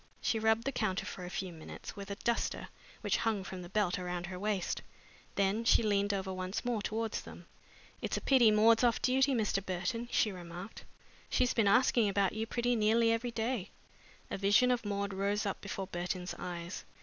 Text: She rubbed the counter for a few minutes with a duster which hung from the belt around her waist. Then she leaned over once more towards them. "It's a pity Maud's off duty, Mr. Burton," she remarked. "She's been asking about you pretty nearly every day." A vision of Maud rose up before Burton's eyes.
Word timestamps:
She 0.19 0.39
rubbed 0.39 0.63
the 0.63 0.71
counter 0.71 1.05
for 1.05 1.25
a 1.25 1.29
few 1.29 1.53
minutes 1.53 1.95
with 1.95 2.09
a 2.09 2.15
duster 2.15 2.69
which 3.01 3.17
hung 3.17 3.43
from 3.43 3.61
the 3.61 3.69
belt 3.69 3.99
around 3.99 4.25
her 4.25 4.39
waist. 4.39 4.81
Then 5.35 5.63
she 5.63 5.83
leaned 5.83 6.11
over 6.11 6.33
once 6.33 6.65
more 6.65 6.81
towards 6.81 7.21
them. 7.21 7.45
"It's 8.01 8.17
a 8.17 8.21
pity 8.21 8.49
Maud's 8.49 8.83
off 8.83 8.99
duty, 8.99 9.35
Mr. 9.35 9.63
Burton," 9.63 10.09
she 10.11 10.31
remarked. 10.31 10.85
"She's 11.29 11.53
been 11.53 11.67
asking 11.67 12.09
about 12.09 12.33
you 12.33 12.47
pretty 12.47 12.75
nearly 12.75 13.11
every 13.11 13.29
day." 13.29 13.69
A 14.31 14.39
vision 14.39 14.71
of 14.71 14.83
Maud 14.85 15.13
rose 15.13 15.45
up 15.45 15.61
before 15.61 15.85
Burton's 15.85 16.33
eyes. 16.39 16.83